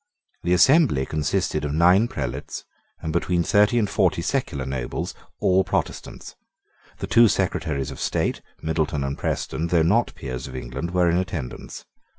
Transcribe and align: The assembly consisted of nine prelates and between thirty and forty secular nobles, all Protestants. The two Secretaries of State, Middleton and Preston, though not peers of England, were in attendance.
The 0.41 0.55
assembly 0.55 1.05
consisted 1.05 1.63
of 1.63 1.73
nine 1.75 2.07
prelates 2.07 2.65
and 3.03 3.13
between 3.13 3.43
thirty 3.43 3.77
and 3.77 3.87
forty 3.87 4.23
secular 4.23 4.65
nobles, 4.65 5.13
all 5.39 5.63
Protestants. 5.63 6.35
The 6.97 7.05
two 7.05 7.27
Secretaries 7.27 7.91
of 7.91 7.99
State, 7.99 8.41
Middleton 8.63 9.03
and 9.03 9.15
Preston, 9.15 9.67
though 9.67 9.83
not 9.83 10.15
peers 10.15 10.47
of 10.47 10.55
England, 10.55 10.89
were 10.89 11.07
in 11.07 11.17
attendance. 11.17 11.85